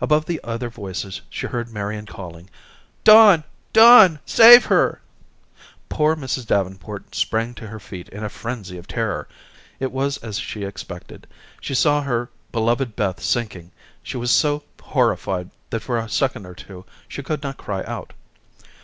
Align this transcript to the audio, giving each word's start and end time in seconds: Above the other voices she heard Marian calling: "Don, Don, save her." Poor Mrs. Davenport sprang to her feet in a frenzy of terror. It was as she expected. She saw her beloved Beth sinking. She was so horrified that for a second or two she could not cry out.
Above 0.00 0.26
the 0.26 0.40
other 0.42 0.68
voices 0.68 1.20
she 1.30 1.46
heard 1.46 1.68
Marian 1.72 2.04
calling: 2.04 2.50
"Don, 3.04 3.44
Don, 3.72 4.18
save 4.26 4.64
her." 4.64 5.00
Poor 5.88 6.16
Mrs. 6.16 6.46
Davenport 6.48 7.14
sprang 7.14 7.54
to 7.54 7.68
her 7.68 7.78
feet 7.78 8.08
in 8.08 8.24
a 8.24 8.28
frenzy 8.28 8.76
of 8.76 8.88
terror. 8.88 9.28
It 9.78 9.92
was 9.92 10.16
as 10.16 10.36
she 10.36 10.64
expected. 10.64 11.28
She 11.60 11.76
saw 11.76 12.02
her 12.02 12.28
beloved 12.50 12.96
Beth 12.96 13.22
sinking. 13.22 13.70
She 14.02 14.16
was 14.16 14.32
so 14.32 14.64
horrified 14.82 15.48
that 15.70 15.78
for 15.82 15.96
a 15.96 16.08
second 16.08 16.44
or 16.44 16.56
two 16.56 16.84
she 17.06 17.22
could 17.22 17.44
not 17.44 17.56
cry 17.56 17.84
out. 17.84 18.12